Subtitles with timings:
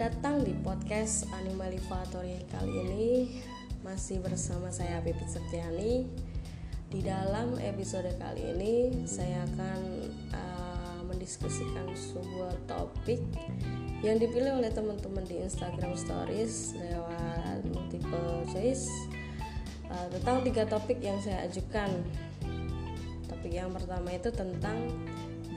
[0.00, 3.06] datang di podcast Animalivatory kali ini
[3.84, 6.08] masih bersama saya Pipit Septiani.
[6.88, 9.80] Di dalam episode kali ini saya akan
[10.32, 13.20] uh, mendiskusikan sebuah topik
[14.00, 18.88] yang dipilih oleh teman-teman di Instagram Stories lewat multiple choice
[19.92, 21.92] uh, tentang tiga topik yang saya ajukan.
[23.28, 24.80] Topik yang pertama itu tentang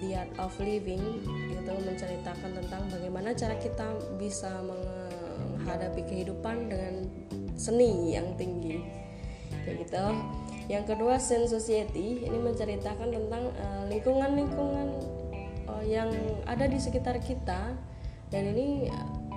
[0.04, 3.88] The Art of Living itu menceritakan tentang bagaimana cara kita
[4.20, 7.08] bisa menghadapi kehidupan dengan
[7.56, 8.84] seni yang tinggi.
[9.64, 10.06] Kayak gitu.
[10.68, 14.88] Yang kedua Sense Society ini menceritakan tentang uh, lingkungan-lingkungan
[15.72, 16.12] uh, yang
[16.44, 17.72] ada di sekitar kita.
[18.28, 18.92] Dan ini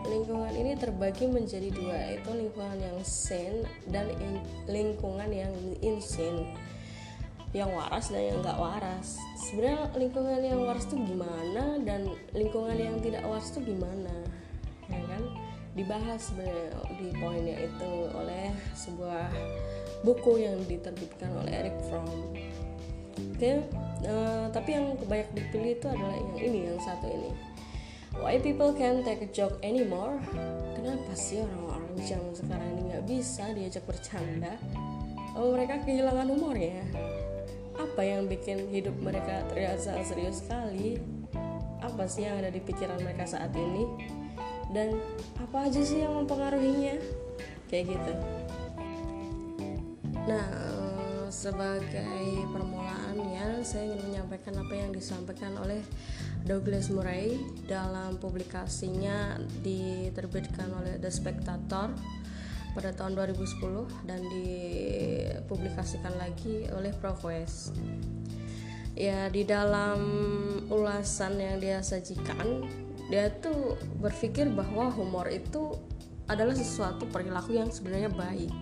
[0.08, 6.48] lingkungan ini terbagi menjadi dua yaitu lingkungan yang sane dan in, lingkungan yang insane
[7.56, 12.04] yang waras dan yang nggak waras sebenarnya lingkungan yang waras tuh gimana dan
[12.36, 14.12] lingkungan yang tidak waras tuh gimana
[14.92, 15.22] ya kan
[15.72, 16.68] dibahas sebenarnya
[17.00, 19.32] di poinnya itu oleh sebuah
[20.04, 22.44] buku yang diterbitkan oleh Eric Fromm oke
[23.40, 23.64] okay,
[24.04, 27.32] uh, tapi yang banyak dipilih itu adalah yang ini yang satu ini
[28.16, 30.16] Why people can't take a joke anymore?
[30.72, 34.56] Kenapa sih orang-orang zaman sekarang ini nggak bisa diajak bercanda?
[35.36, 36.80] Oh, mereka kehilangan humor ya?
[37.96, 39.40] Apa yang bikin hidup mereka
[39.80, 41.00] sangat serius sekali?
[41.80, 43.88] Apa sih yang ada di pikiran mereka saat ini?
[44.68, 45.00] Dan
[45.40, 47.00] apa aja sih yang mempengaruhinya?
[47.72, 48.12] Kayak gitu.
[50.28, 50.44] Nah
[51.32, 55.80] sebagai permulaannya saya ingin menyampaikan apa yang disampaikan oleh
[56.44, 61.96] Douglas Murray dalam publikasinya diterbitkan oleh The Spectator
[62.76, 67.24] pada tahun 2010 dan dipublikasikan lagi oleh Prof.
[68.92, 70.00] Ya, di dalam
[70.68, 72.68] ulasan yang dia sajikan,
[73.08, 75.72] dia tuh berpikir bahwa humor itu
[76.28, 78.52] adalah sesuatu perilaku yang sebenarnya baik.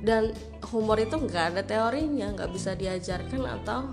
[0.00, 0.30] Dan
[0.70, 3.90] humor itu nggak ada teorinya, nggak bisa diajarkan atau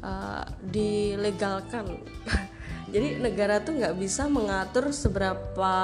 [0.00, 2.00] uh, dilegalkan.
[2.92, 5.74] Jadi negara tuh nggak bisa mengatur seberapa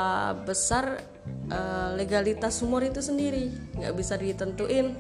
[0.46, 1.11] besar
[1.50, 4.94] uh, legalitas humor itu sendiri, nggak bisa ditentuin.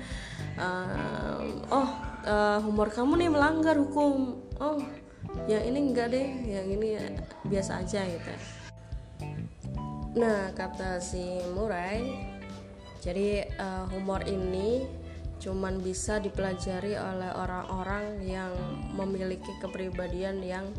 [0.58, 1.90] Uh, oh
[2.26, 4.42] uh, humor kamu nih melanggar hukum.
[4.58, 4.80] Oh
[5.46, 7.04] yang ini enggak deh, yang ini ya
[7.46, 8.32] biasa aja gitu.
[10.18, 12.04] Nah kata si Murai,
[13.00, 14.84] jadi uh, humor ini
[15.42, 18.54] cuman bisa dipelajari oleh orang-orang yang
[18.94, 20.70] memiliki kepribadian yang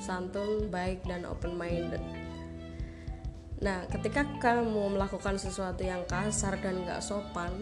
[0.00, 2.00] santun, baik dan open minded.
[3.64, 7.52] Nah, ketika kamu melakukan sesuatu yang kasar dan gak sopan,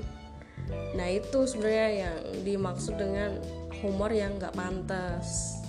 [0.99, 3.39] nah itu sebenarnya yang dimaksud dengan
[3.79, 5.61] humor yang gak pantas.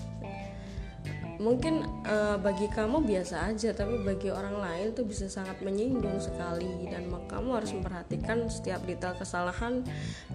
[1.36, 6.88] Mungkin uh, bagi kamu biasa aja, tapi bagi orang lain tuh bisa sangat menyinggung sekali
[6.88, 9.84] dan kamu harus memperhatikan setiap detail kesalahan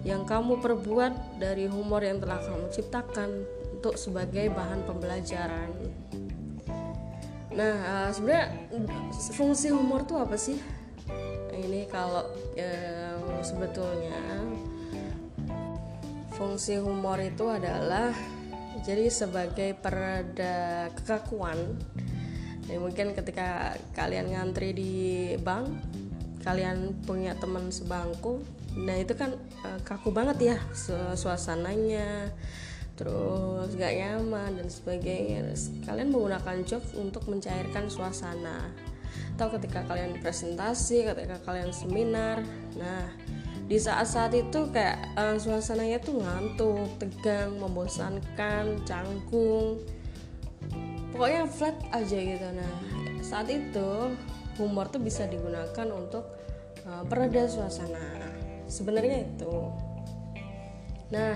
[0.05, 3.29] yang kamu perbuat dari humor yang telah kamu ciptakan
[3.81, 5.73] untuk sebagai bahan pembelajaran.
[7.51, 8.47] Nah, uh, sebenarnya
[9.35, 10.55] fungsi humor tuh apa sih?
[11.51, 14.19] Ini kalau uh, sebetulnya
[16.33, 18.15] fungsi humor itu adalah
[18.81, 21.59] jadi sebagai pereda kekakuan.
[22.65, 24.93] Jadi mungkin ketika kalian ngantri di
[25.43, 25.67] bank,
[26.41, 28.41] kalian punya teman sebangku,
[28.79, 29.35] nah itu kan
[29.67, 30.57] uh, kaku banget ya
[31.19, 32.31] suasananya
[32.99, 35.51] terus gak nyaman dan sebagainya.
[35.87, 38.69] Kalian menggunakan jokes untuk mencairkan suasana.
[39.35, 42.45] Atau ketika kalian presentasi ketika kalian seminar.
[42.77, 43.09] Nah
[43.65, 49.79] di saat-saat itu kayak uh, suasananya tuh ngantuk tegang membosankan canggung.
[51.15, 52.47] Pokoknya flat aja gitu.
[52.51, 52.73] Nah
[53.23, 54.13] saat itu
[54.59, 56.27] humor tuh bisa digunakan untuk
[56.85, 58.29] uh, pereda suasana.
[58.67, 59.55] Sebenarnya itu.
[61.11, 61.35] Nah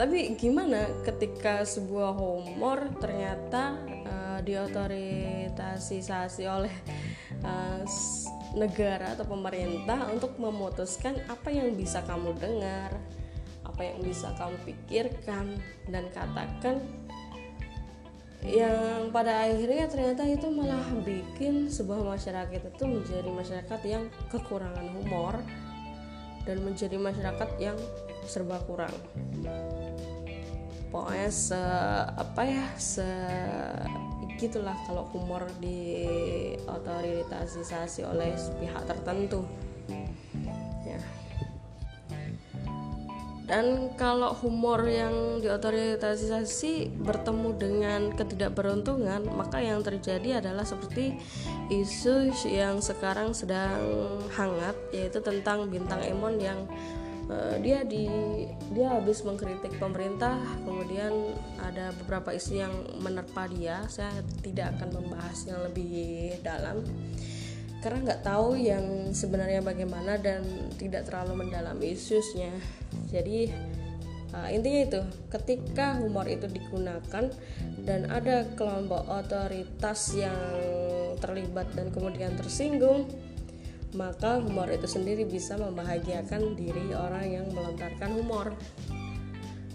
[0.00, 3.76] tapi gimana ketika sebuah humor ternyata
[4.08, 6.72] uh, diotoritasisasi oleh
[7.44, 7.84] uh,
[8.56, 12.96] negara atau pemerintah untuk memutuskan apa yang bisa kamu dengar
[13.60, 15.60] apa yang bisa kamu pikirkan
[15.92, 16.80] dan katakan
[18.40, 25.44] yang pada akhirnya ternyata itu malah bikin sebuah masyarakat itu menjadi masyarakat yang kekurangan humor
[26.50, 27.78] dan menjadi masyarakat yang
[28.26, 28.90] serba kurang.
[30.90, 31.62] Pokoknya se
[32.18, 33.06] apa ya se
[34.34, 36.02] gitulah kalau humor di
[36.66, 39.46] otoritasisasi oleh pihak tertentu.
[40.82, 40.98] Ya.
[43.46, 51.14] Dan kalau humor yang diotoritasasi bertemu dengan ketidakberuntungan maka yang terjadi adalah seperti
[51.70, 53.78] isu yang sekarang sedang
[54.34, 56.66] hangat yaitu tentang bintang Emon yang
[57.30, 58.10] uh, dia di
[58.74, 60.34] dia habis mengkritik pemerintah
[60.66, 61.14] kemudian
[61.62, 63.86] ada beberapa isu yang menerpa dia.
[63.86, 64.10] Saya
[64.42, 66.82] tidak akan membahasnya lebih dalam
[67.80, 68.84] karena nggak tahu yang
[69.16, 70.44] sebenarnya bagaimana dan
[70.76, 72.52] tidak terlalu mendalami isusnya
[73.08, 73.48] jadi
[74.36, 75.00] uh, intinya itu
[75.32, 77.32] ketika humor itu digunakan
[77.80, 80.36] dan ada kelompok otoritas yang
[81.20, 83.06] terlibat dan kemudian tersinggung
[83.94, 88.54] maka humor itu sendiri bisa membahagiakan diri orang yang melontarkan humor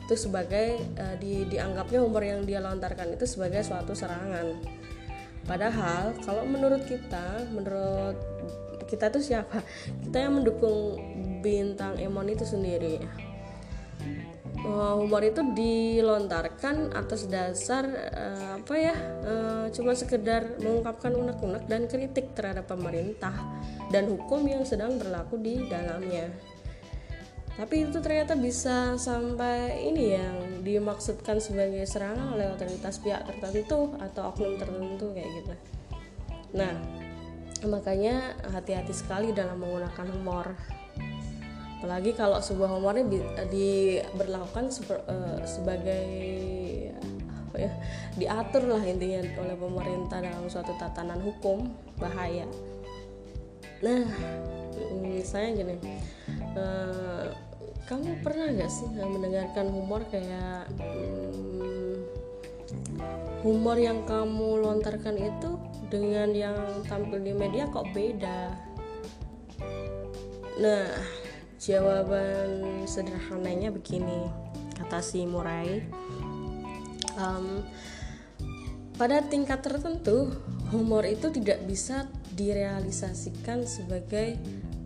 [0.06, 4.58] itu sebagai uh, di, dianggapnya humor yang dia lontarkan itu sebagai suatu serangan
[5.46, 8.18] Padahal kalau menurut kita, menurut
[8.90, 9.62] kita tuh siapa?
[10.02, 10.98] Kita yang mendukung
[11.46, 12.98] bintang Emon itu sendiri.
[14.66, 18.96] Humor itu dilontarkan atas dasar uh, apa ya?
[19.22, 23.34] Uh, cuma sekedar mengungkapkan unek-unek dan kritik terhadap pemerintah
[23.94, 26.34] dan hukum yang sedang berlaku di dalamnya
[27.56, 34.36] tapi itu ternyata bisa sampai ini yang dimaksudkan sebagai serangan oleh otoritas pihak tertentu atau
[34.36, 35.54] oknum tertentu kayak gitu
[36.52, 36.76] nah
[37.64, 40.52] makanya hati-hati sekali dalam menggunakan humor
[41.76, 43.06] apalagi kalau sebuah humornya
[43.52, 44.72] diberlakukan
[45.06, 46.08] uh, sebagai
[47.30, 47.72] apa ya
[48.16, 52.48] diatur lah intinya oleh pemerintah dalam suatu tatanan hukum bahaya.
[53.84, 54.08] Nah
[55.00, 55.76] misalnya gini
[56.56, 57.32] uh,
[57.86, 62.02] kamu pernah nggak sih mendengarkan humor kayak hmm,
[63.46, 65.50] humor yang kamu lontarkan itu
[65.94, 66.58] dengan yang
[66.90, 68.52] tampil di media kok beda?
[70.60, 70.88] Nah
[71.60, 74.28] jawaban sederhananya begini
[74.76, 75.82] kata si Murai.
[77.16, 77.64] Um,
[78.96, 80.32] pada tingkat tertentu
[80.72, 84.40] humor itu tidak bisa direalisasikan sebagai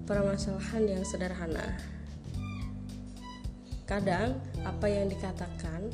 [0.05, 1.77] permasalahan yang sederhana.
[3.89, 5.89] Kadang apa yang dikatakan,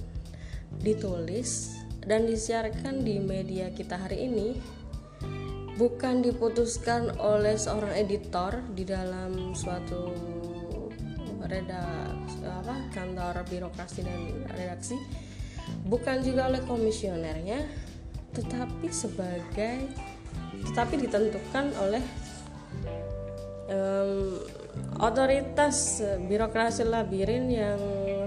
[0.84, 4.56] ditulis, dan disiarkan di media kita hari ini
[5.76, 10.35] bukan diputuskan oleh seorang editor di dalam suatu
[11.46, 14.22] redaksi apa kantor birokrasi dan
[14.54, 14.98] redaksi
[15.86, 17.66] bukan juga oleh komisionernya
[18.36, 19.88] tetapi sebagai
[20.66, 22.04] tetapi ditentukan oleh
[23.70, 24.42] um,
[25.00, 27.80] otoritas birokrasi labirin yang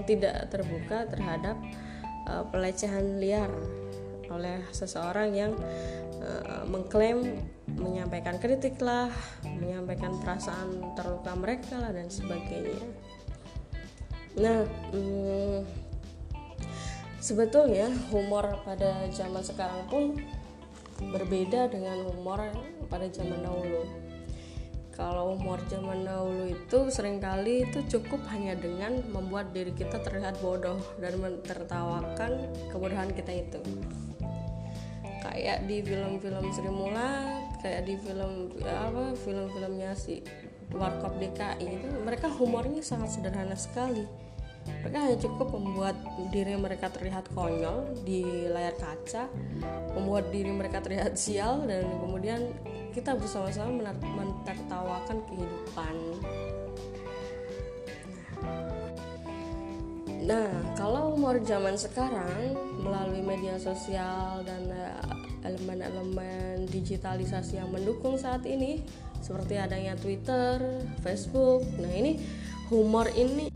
[0.07, 1.57] tidak terbuka terhadap
[2.25, 3.51] uh, pelecehan liar
[4.29, 5.51] oleh seseorang yang
[6.21, 7.41] uh, mengklaim
[7.77, 9.09] menyampaikan kritik lah,
[9.45, 13.08] menyampaikan perasaan terluka mereka lah dan sebagainya.
[14.39, 14.63] Nah,
[14.95, 15.67] hmm,
[17.19, 20.15] sebetulnya humor pada zaman sekarang pun
[21.11, 22.47] berbeda dengan humor
[22.87, 23.83] pada zaman dahulu.
[24.95, 30.39] Kalau humor zaman dahulu itu sering kali itu cukup hanya dengan membuat diri kita terlihat
[30.43, 33.59] bodoh dan mentertawakan kebodohan kita itu.
[35.19, 40.23] Kayak di film-film Sri Mulat kayak di film apa film-filmnya si
[40.71, 44.07] Warkop DKI itu mereka humornya sangat sederhana sekali
[44.81, 45.95] mereka hanya cukup membuat
[46.31, 49.27] diri mereka terlihat konyol di layar kaca
[49.93, 52.49] membuat diri mereka terlihat sial dan kemudian
[52.95, 55.95] kita bersama-sama menertawakan kehidupan.
[60.29, 68.45] Nah, kalau umur zaman sekarang melalui media sosial dan eh, elemen-elemen digitalisasi yang mendukung saat
[68.45, 68.83] ini
[69.23, 70.59] seperti adanya Twitter,
[71.01, 71.65] Facebook.
[71.81, 72.21] Nah, ini
[72.69, 73.49] humor ini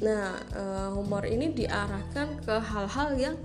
[0.00, 3.36] nah uh, humor ini diarahkan ke hal-hal yang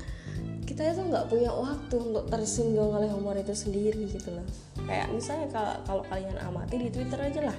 [0.71, 4.47] kita itu nggak punya waktu untuk tersinggung oleh humor itu sendiri gitu loh.
[4.87, 7.57] Kayak misalnya kalau kalau kalian amati di twitter aja lah.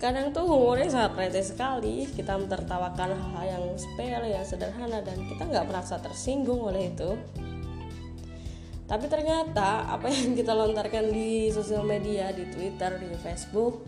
[0.00, 2.06] Kadang tuh humornya sangat receh sekali.
[2.06, 7.18] Kita mentertawakan hal-hal yang sepele yang sederhana dan kita nggak merasa tersinggung oleh itu.
[8.86, 13.82] Tapi ternyata apa yang kita lontarkan di sosial media di twitter di facebook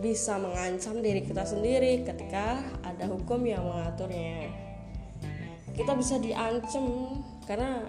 [0.00, 4.48] bisa mengancam diri kita sendiri ketika ada hukum yang mengaturnya.
[5.76, 7.84] Kita bisa diancam karena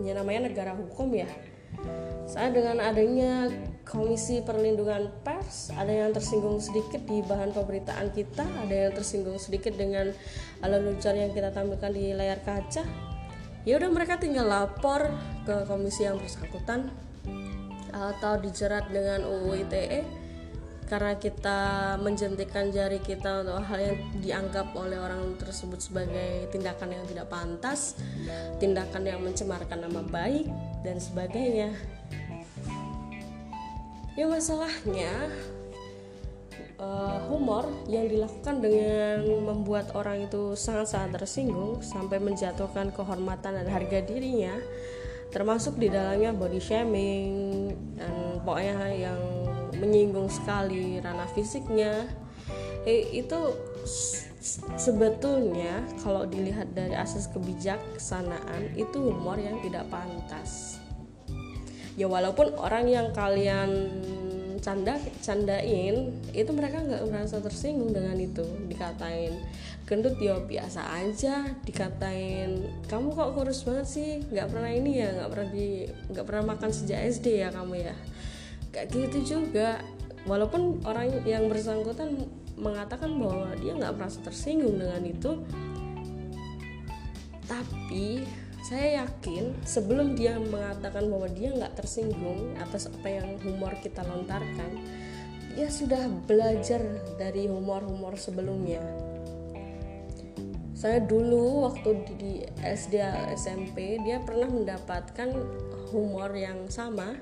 [0.00, 1.28] ya namanya negara hukum ya.
[2.26, 3.50] Saya dengan adanya
[3.86, 9.78] Komisi Perlindungan Pers ada yang tersinggung sedikit di bahan pemberitaan kita ada yang tersinggung sedikit
[9.78, 10.10] dengan
[10.58, 12.82] lelucon yang kita tampilkan di layar kaca.
[13.66, 15.10] Ya udah mereka tinggal lapor
[15.46, 16.90] ke komisi yang bersangkutan
[17.94, 20.25] atau dijerat dengan UU ITE
[20.86, 21.60] karena kita
[21.98, 27.98] menjentikan jari kita untuk hal yang dianggap oleh orang tersebut sebagai tindakan yang tidak pantas,
[28.62, 30.46] tindakan yang mencemarkan nama baik
[30.86, 31.74] dan sebagainya.
[34.16, 35.12] Ya masalahnya
[36.80, 44.00] uh, humor yang dilakukan dengan membuat orang itu sangat-sangat tersinggung sampai menjatuhkan kehormatan dan harga
[44.06, 44.56] dirinya
[45.34, 47.32] termasuk di dalamnya body shaming
[47.98, 49.20] dan pokoknya yang
[49.78, 52.08] menyinggung sekali ranah fisiknya.
[52.86, 53.38] Eh, itu
[54.78, 60.78] sebetulnya kalau dilihat dari asas kebijaksanaan itu humor yang tidak pantas.
[61.96, 63.90] Ya walaupun orang yang kalian
[64.60, 68.44] canda candain itu mereka nggak merasa tersinggung dengan itu.
[68.68, 69.34] Dikatain
[69.88, 71.46] gendut ya biasa aja.
[71.64, 74.10] Dikatain kamu kok kurus banget sih?
[74.28, 75.68] Nggak pernah ini ya nggak pernah di
[76.12, 77.96] nggak pernah makan sejak SD ya kamu ya
[78.76, 79.80] kayak gitu juga.
[80.28, 82.28] Walaupun orang yang bersangkutan
[82.60, 85.44] mengatakan bahwa dia nggak merasa tersinggung dengan itu
[87.46, 88.26] tapi
[88.66, 94.82] saya yakin sebelum dia mengatakan bahwa dia nggak tersinggung atas apa yang humor kita lontarkan
[95.54, 96.84] dia sudah belajar
[97.16, 98.84] dari humor-humor sebelumnya.
[100.76, 103.00] Saya dulu waktu di SD
[103.40, 105.32] SMP dia pernah mendapatkan
[105.96, 107.16] humor yang sama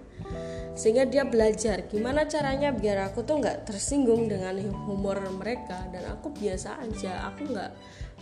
[0.74, 4.58] sehingga dia belajar gimana caranya biar aku tuh nggak tersinggung dengan
[4.90, 5.86] humor mereka.
[5.94, 7.70] Dan aku biasa aja aku nggak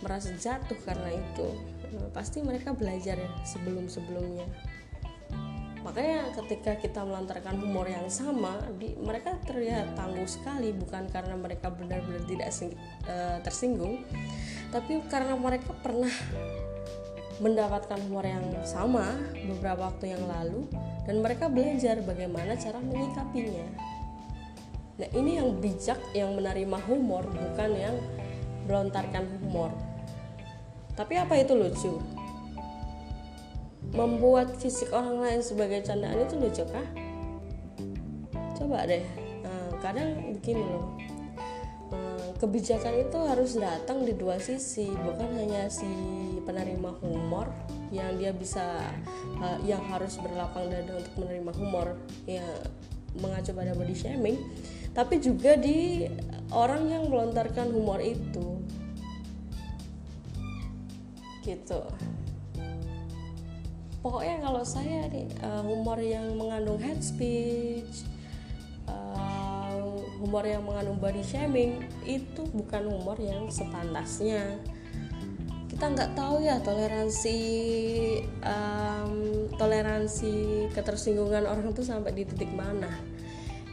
[0.05, 1.47] merasa jatuh karena itu.
[2.13, 4.45] Pasti mereka belajar ya sebelum sebelumnya
[5.83, 11.67] makanya ketika kita melontarkan humor yang sama di, mereka terlihat tangguh sekali bukan karena mereka
[11.67, 12.71] benar-benar tidak sing,
[13.03, 13.99] uh, tersinggung
[14.71, 16.09] tapi karena mereka pernah
[17.41, 19.17] mendapatkan humor yang sama
[19.49, 20.69] beberapa waktu yang lalu
[21.09, 23.65] dan mereka belajar bagaimana cara menyikapinya.
[24.93, 27.95] Nah, ini yang bijak yang menerima humor bukan yang
[28.69, 29.73] melontarkan humor.
[30.93, 31.93] Tapi apa itu lucu?
[33.93, 36.87] Membuat fisik orang lain sebagai candaan itu lucu kah?
[38.53, 39.01] Coba deh.
[39.41, 41.03] Nah, kadang begini loh
[42.43, 45.87] kebijakan itu harus datang di dua sisi bukan hanya si
[46.43, 47.49] penerima humor
[47.89, 48.79] yang dia bisa
[49.41, 51.87] uh, yang harus berlapang dada untuk menerima humor
[52.29, 52.47] yang
[53.17, 54.37] mengacu pada body shaming.
[54.93, 56.05] Tapi juga di
[56.53, 58.61] orang yang melontarkan humor itu.
[61.41, 61.81] Gitu.
[64.03, 68.03] Pokoknya kalau saya nih uh, humor yang mengandung hate speech
[70.23, 74.55] humor yang mengandung body shaming itu bukan humor yang sepantasnya
[75.83, 77.37] kita nggak tahu ya toleransi
[78.39, 79.11] um,
[79.59, 82.87] toleransi ketersinggungan orang itu sampai di titik mana.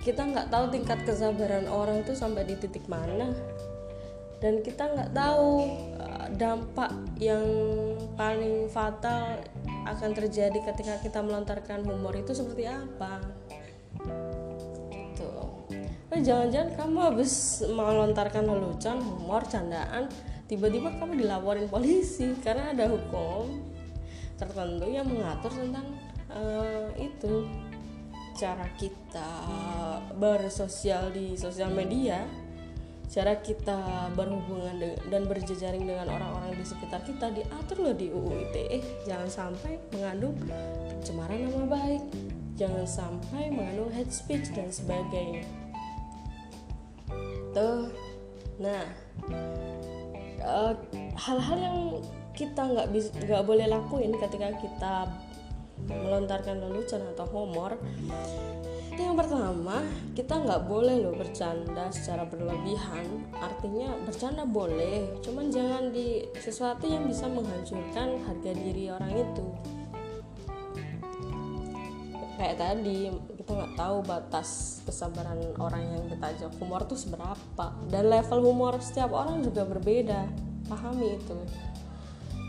[0.03, 3.31] Kita nggak tahu tingkat kesabaran orang itu sampai di titik mana.
[4.43, 5.71] Dan kita nggak tahu
[6.03, 6.91] uh, dampak
[7.23, 7.47] yang
[8.19, 9.47] paling fatal
[9.87, 13.23] akan terjadi ketika kita melontarkan humor itu seperti apa.
[16.11, 20.11] Eh jangan-jangan kamu habis melontarkan lelucon humor candaan
[20.51, 23.63] tiba-tiba kamu dilaporin polisi karena ada hukum
[24.35, 25.87] tertentu yang mengatur tentang
[26.35, 27.47] uh, itu.
[28.31, 29.31] Cara kita
[30.17, 32.25] bersosial di sosial media
[33.11, 38.79] cara kita berhubungan dan berjejaring dengan orang-orang di sekitar kita diatur loh di UU ITE
[39.03, 40.39] jangan sampai mengandung
[40.95, 42.03] pencemaran nama baik.
[42.55, 45.43] Jangan sampai mengandung hate speech dan sebagainya.
[47.51, 47.91] Gitu
[48.61, 48.85] nah
[50.41, 50.75] eh,
[51.17, 51.79] hal-hal yang
[52.35, 54.95] kita nggak bisa nggak boleh lakuin ketika kita
[55.89, 57.77] melontarkan lelucon atau humor
[59.01, 59.81] yang pertama
[60.13, 63.27] kita nggak boleh loh bercanda secara berlebihan.
[63.35, 69.47] Artinya bercanda boleh cuman jangan di sesuatu yang bisa menghancurkan harga diri orang itu
[72.41, 77.67] kayak tadi kita nggak tahu batas kesabaran orang yang kita ajak humor tuh seberapa?
[77.93, 80.25] Dan level humor setiap orang juga berbeda.
[80.65, 81.37] Pahami itu.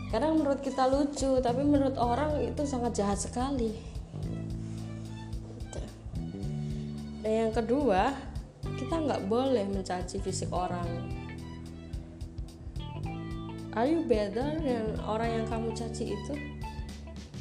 [0.08, 3.76] Kadang menurut kita lucu tapi menurut orang itu sangat jahat sekali.
[7.20, 8.16] Dan yang kedua
[8.80, 10.88] kita nggak boleh mencaci fisik orang.
[13.76, 16.51] Are you better yang orang yang kamu caci itu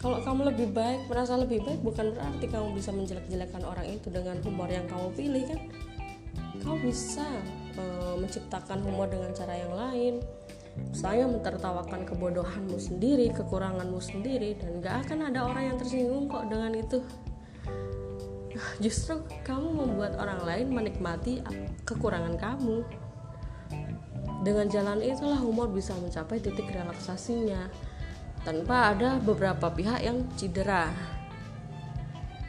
[0.02, 4.42] kalau kamu lebih baik merasa lebih baik bukan berarti kamu bisa menjelek-jelekan orang itu dengan
[4.42, 5.62] humor yang kamu pilih kan?
[6.58, 7.26] Kamu bisa
[7.78, 10.14] uh, menciptakan humor dengan cara yang lain.
[10.90, 16.74] Saya mentertawakan kebodohanmu sendiri, kekuranganmu sendiri, dan gak akan ada orang yang tersinggung kok dengan
[16.74, 17.00] itu.
[18.84, 21.46] justru kamu membuat orang lain menikmati
[21.86, 22.82] kekurangan kamu.
[24.42, 27.70] Dengan jalan itulah humor bisa mencapai titik relaksasinya
[28.42, 30.90] tanpa ada beberapa pihak yang cedera.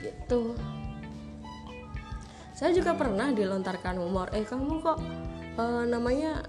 [0.00, 0.56] Gitu.
[2.56, 4.98] Saya juga pernah dilontarkan humor eh kamu kok
[5.58, 6.46] uh, namanya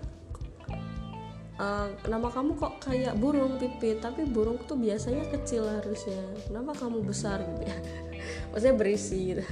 [1.57, 6.21] uh, nama kamu kok kayak burung pipit tapi burung tuh biasanya kecil harusnya.
[6.47, 7.77] Kenapa kamu besar gitu ya?
[8.53, 9.43] Maksudnya berisi gitu.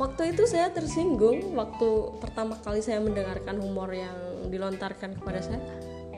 [0.00, 1.88] Waktu itu saya tersinggung waktu
[2.24, 4.16] pertama kali saya mendengarkan humor yang
[4.48, 5.60] dilontarkan kepada saya.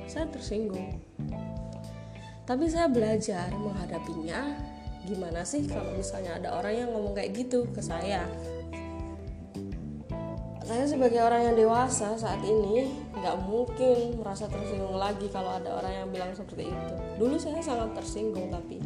[0.06, 1.02] Saya tersinggung
[2.42, 4.70] tapi saya belajar menghadapinya.
[5.02, 8.22] Gimana sih kalau misalnya ada orang yang ngomong kayak gitu ke saya?
[10.62, 12.86] Saya sebagai orang yang dewasa saat ini
[13.18, 16.94] nggak mungkin merasa tersinggung lagi kalau ada orang yang bilang seperti itu.
[17.18, 18.78] Dulu saya sangat tersinggung tapi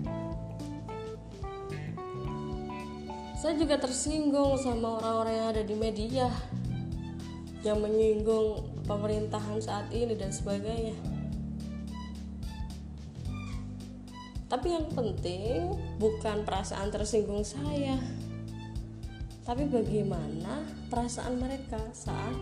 [3.37, 6.27] saya juga tersinggung sama orang-orang yang ada di media
[7.63, 11.16] yang menyinggung pemerintahan saat ini dan sebagainya
[14.47, 17.99] tapi yang penting bukan perasaan tersinggung saya.
[19.43, 22.35] Tapi bagaimana perasaan mereka saat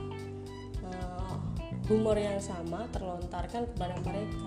[0.84, 1.36] uh,
[1.88, 4.44] humor yang sama terlontarkan kepada mereka?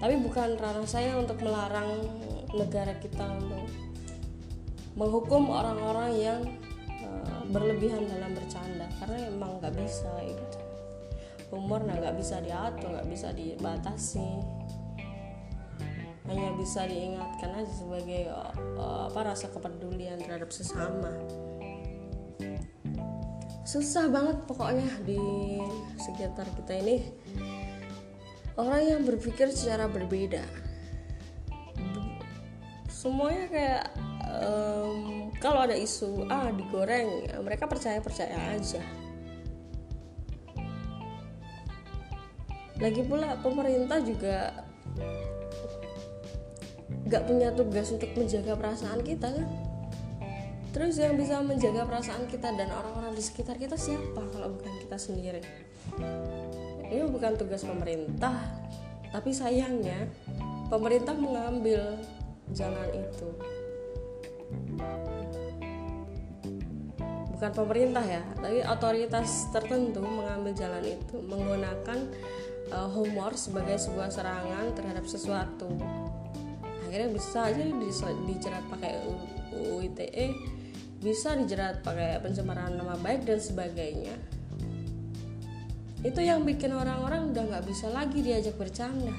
[0.00, 2.04] Tapi bukan ranah saya untuk melarang
[2.52, 3.68] negara kita untuk
[4.96, 6.40] menghukum orang-orang yang
[7.00, 10.61] uh, berlebihan dalam bercanda karena emang nggak bisa gitu
[11.52, 14.28] umur nah nggak bisa diatur nggak bisa dibatasi.
[16.26, 18.32] Hanya bisa diingatkan aja sebagai
[18.80, 21.12] uh, apa rasa kepedulian terhadap sesama.
[23.68, 25.20] Susah banget pokoknya di
[26.00, 27.04] sekitar kita ini.
[28.56, 30.44] Orang yang berpikir secara berbeda.
[32.88, 33.84] Semuanya kayak
[34.40, 39.01] um, kalau ada isu ah digoreng ya mereka percaya percaya aja
[42.82, 44.50] lagi pula pemerintah juga
[47.06, 49.46] gak punya tugas untuk menjaga perasaan kita kan?
[50.74, 54.96] Terus yang bisa menjaga perasaan kita dan orang-orang di sekitar kita siapa kalau bukan kita
[54.98, 55.42] sendiri?
[56.90, 58.34] Ini bukan tugas pemerintah
[59.14, 60.10] tapi sayangnya
[60.66, 62.00] pemerintah mengambil
[62.50, 63.28] jalan itu.
[67.36, 71.98] Bukan pemerintah ya tapi otoritas tertentu mengambil jalan itu menggunakan
[72.70, 75.72] uh, humor sebagai sebuah serangan terhadap sesuatu.
[76.86, 77.64] Akhirnya bisa aja
[78.28, 78.92] dijerat pakai
[79.56, 80.26] UU ITE
[81.02, 84.14] bisa dijerat pakai pencemaran nama baik dan sebagainya.
[86.06, 89.10] Itu yang bikin orang-orang udah nggak bisa lagi diajak bercanda.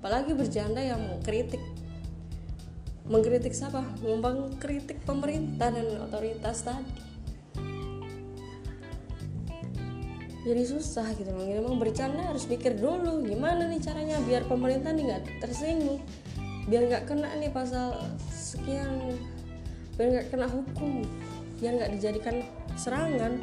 [0.00, 1.60] Apalagi bercanda yang kritik.
[3.08, 3.80] Mengkritik siapa?
[4.04, 7.05] Mengkritik pemerintah dan otoritas tadi
[10.46, 15.10] jadi susah gitu loh memang bercanda harus pikir dulu gimana nih caranya biar pemerintah nih
[15.10, 15.98] nggak tersinggung
[16.70, 17.98] biar nggak kena nih pasal
[18.30, 19.18] sekian
[19.98, 21.02] biar nggak kena hukum
[21.60, 22.44] biar nggak dijadikan
[22.76, 23.40] serangan.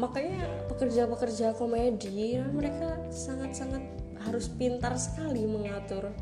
[0.00, 3.84] Makanya pekerja-pekerja komedi mereka sangat-sangat
[4.24, 6.12] harus pintar sekali mengatur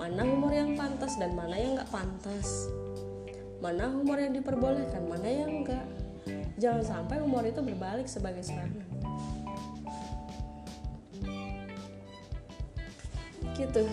[0.00, 2.72] mana humor yang pantas dan mana yang nggak pantas.
[3.60, 5.84] Mana humor yang diperbolehkan mana yang enggak
[6.60, 8.84] jangan sampai humor itu berbalik sebagai serangan
[13.60, 13.84] gitu.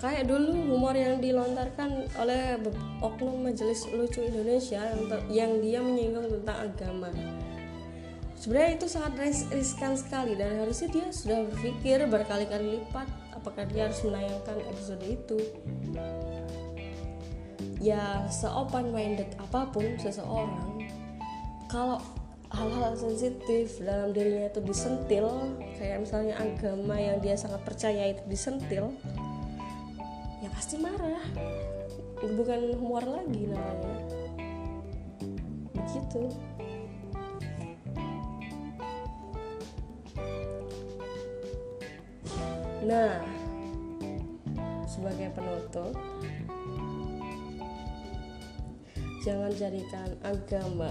[0.00, 2.56] Kayak dulu humor yang dilontarkan oleh
[3.04, 4.80] oknum majelis lucu Indonesia
[5.28, 7.12] yang dia menyinggung tentang agama.
[8.40, 13.04] Sebenarnya itu sangat riskan sekali dan harusnya dia sudah berpikir berkali-kali lipat
[13.36, 15.38] apakah dia harus menayangkan episode itu.
[17.76, 20.69] Ya seopen minded apa pun seseorang
[21.70, 22.02] kalau
[22.50, 28.90] hal-hal sensitif dalam dirinya itu disentil kayak misalnya agama yang dia sangat percaya itu disentil
[30.42, 31.22] ya pasti marah.
[32.20, 33.96] Bukan humor lagi namanya.
[35.72, 36.22] Begitu.
[42.84, 43.22] Nah,
[44.84, 45.94] sebagai penutup,
[49.20, 50.88] jangan jadikan agama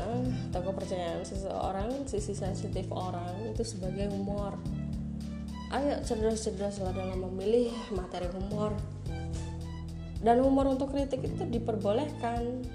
[0.49, 4.53] atau kepercayaan seseorang, sisi sensitif orang itu sebagai humor.
[5.69, 8.73] Ayo cerdas-cerdaslah dalam memilih materi humor.
[10.19, 12.65] Dan humor untuk kritik itu diperbolehkan.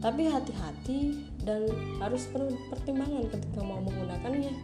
[0.00, 1.00] Tapi hati-hati
[1.44, 1.68] dan
[2.00, 4.54] harus penuh pertimbangan ketika mau menggunakannya.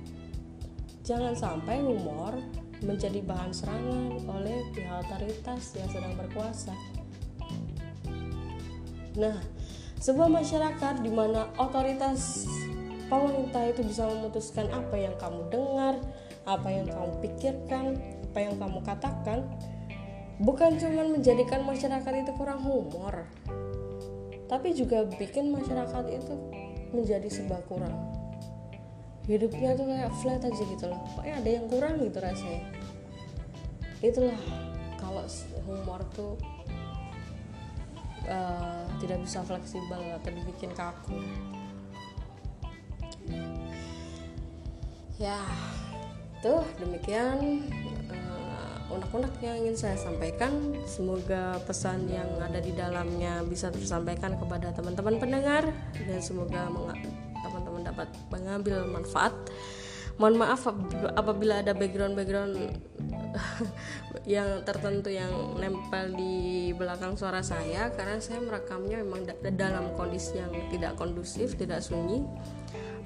[1.07, 2.35] Jangan sampai humor
[2.83, 6.75] menjadi bahan serangan oleh pihak otoritas yang sedang berkuasa.
[9.17, 9.37] Nah,
[10.07, 12.47] sebuah masyarakat di mana otoritas
[13.11, 15.99] pemerintah itu bisa memutuskan apa yang kamu dengar,
[16.47, 17.99] apa yang kamu pikirkan,
[18.31, 19.43] apa yang kamu katakan,
[20.39, 23.27] bukan cuma menjadikan masyarakat itu kurang humor,
[24.47, 26.35] tapi juga bikin masyarakat itu
[26.95, 27.99] menjadi sebuah kurang.
[29.27, 32.63] Hidupnya tuh kayak flat aja gitu loh, pokoknya ada yang kurang gitu rasanya.
[33.99, 34.39] Itulah
[35.03, 35.27] kalau
[35.67, 36.39] humor tuh
[38.27, 41.19] uh, tidak bisa fleksibel atau dibikin kaku.
[45.17, 45.41] Ya
[46.45, 47.65] tuh demikian
[48.13, 50.77] uh, unek-unek yang ingin saya sampaikan.
[50.85, 55.65] Semoga pesan yang ada di dalamnya bisa tersampaikan kepada teman-teman pendengar
[55.97, 56.69] dan semoga
[57.41, 59.35] teman-teman dapat mengambil manfaat.
[60.17, 60.65] Mohon maaf
[61.13, 62.57] apabila ada background-background
[64.29, 70.53] yang tertentu yang nempel di belakang suara saya karena saya merekamnya memang dalam kondisi yang
[70.73, 72.25] tidak kondusif, tidak sunyi.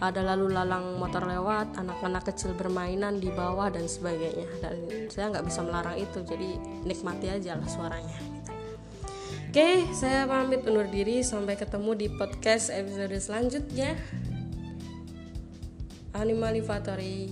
[0.00, 4.48] Ada lalu lalang motor lewat, anak-anak kecil bermainan di bawah dan sebagainya.
[4.64, 4.76] Dan
[5.12, 6.56] saya nggak bisa melarang itu, jadi
[6.88, 8.40] nikmati aja lah suaranya.
[9.50, 11.26] Oke, saya pamit undur diri.
[11.26, 13.98] Sampai ketemu di podcast episode selanjutnya.
[16.14, 17.28] Animalivatory.